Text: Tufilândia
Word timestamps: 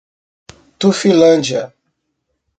Tufilândia 0.79 1.71